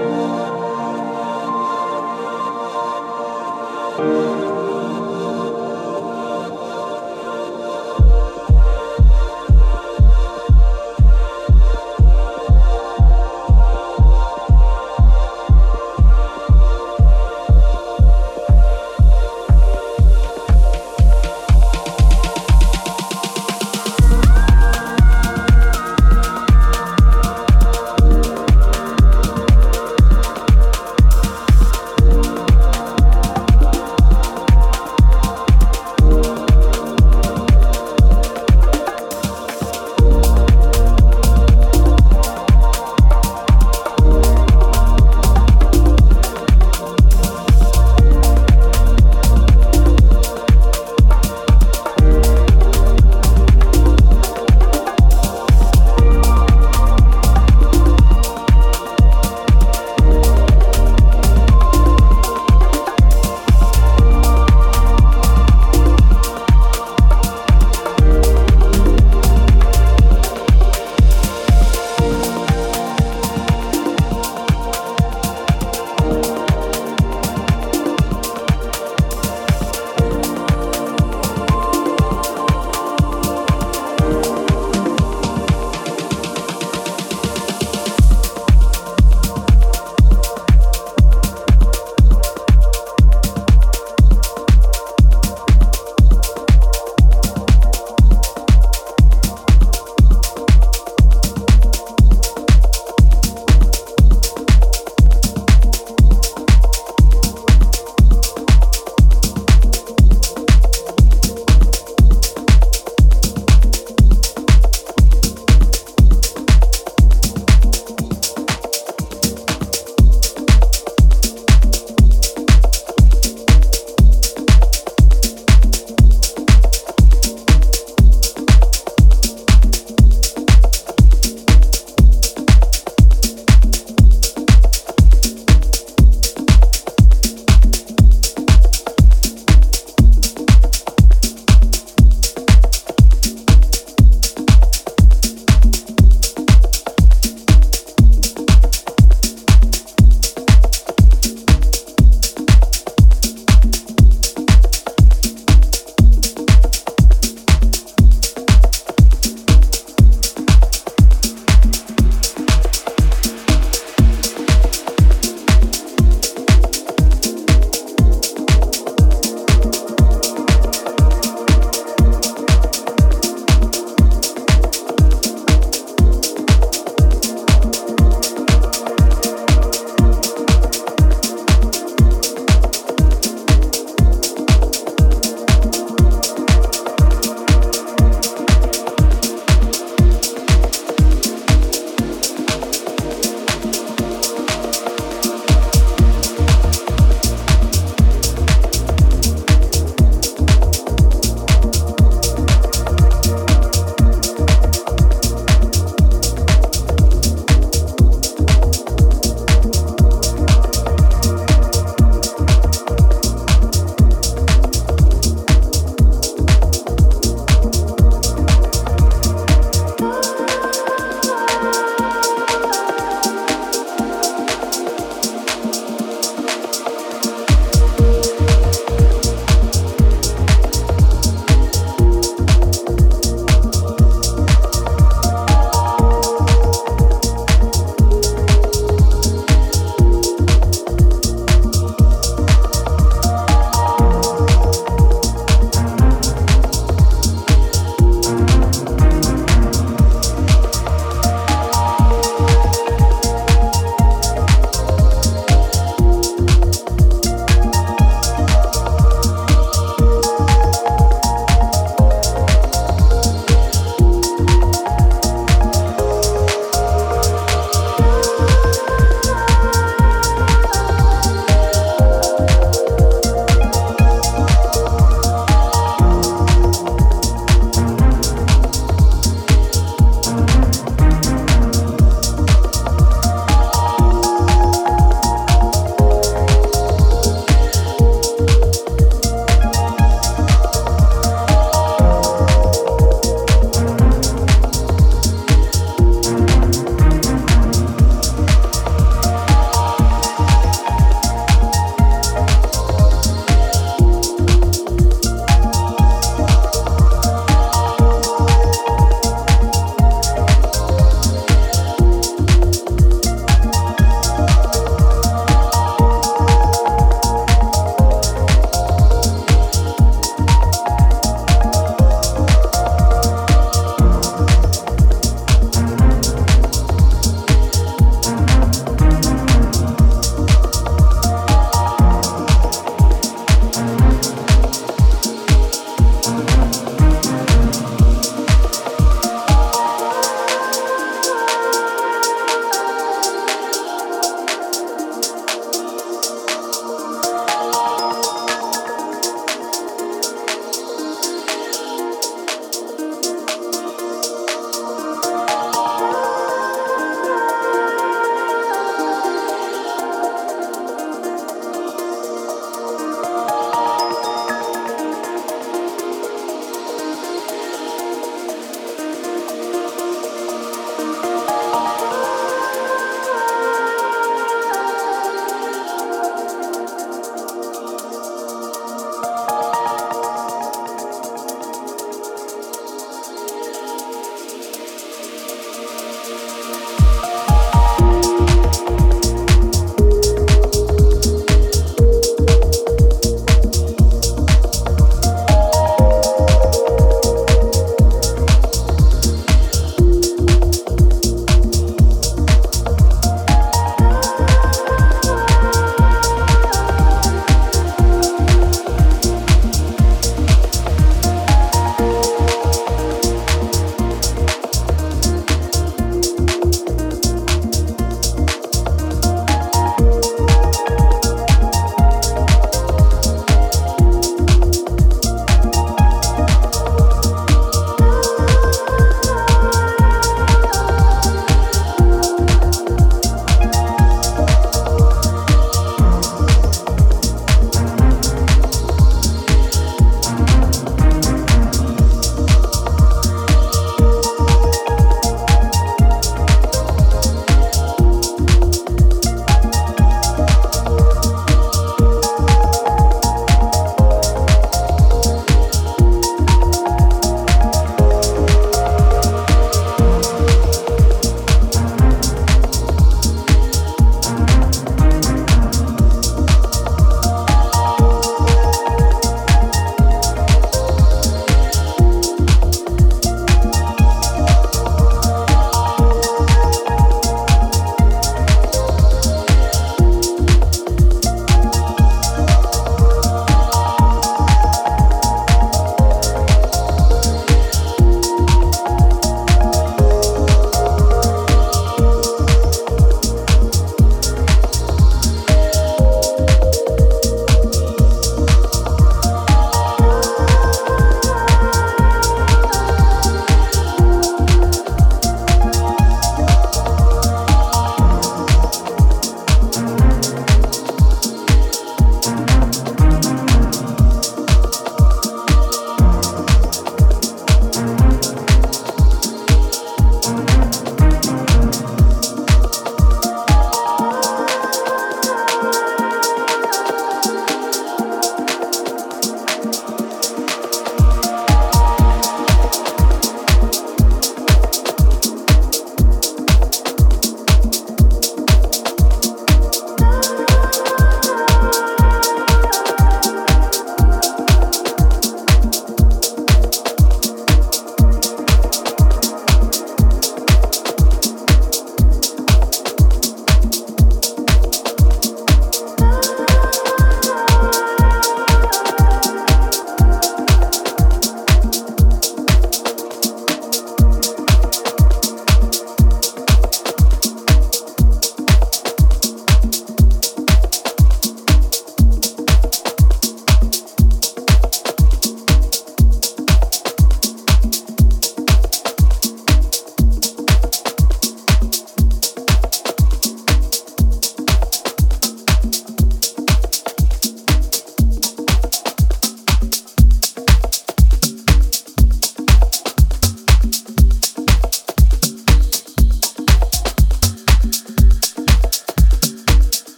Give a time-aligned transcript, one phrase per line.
[0.00, 0.27] Oh.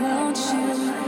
[0.00, 1.07] want you